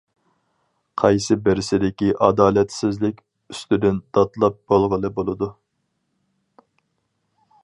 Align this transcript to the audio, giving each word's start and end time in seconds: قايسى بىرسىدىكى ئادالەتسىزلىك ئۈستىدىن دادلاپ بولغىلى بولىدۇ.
قايسى 1.01 1.37
بىرسىدىكى 1.47 2.09
ئادالەتسىزلىك 2.29 3.21
ئۈستىدىن 3.55 4.03
دادلاپ 4.19 4.61
بولغىلى 4.73 5.15
بولىدۇ. 5.21 5.55